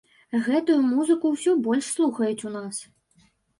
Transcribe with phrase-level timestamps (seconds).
[0.45, 2.83] Гэтую музыку ўсё больш слухаюць у нас.